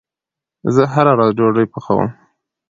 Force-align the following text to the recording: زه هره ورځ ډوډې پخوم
زه 0.75 0.83
هره 0.93 1.11
ورځ 1.15 1.29
ډوډې 1.37 1.65
پخوم 1.73 2.07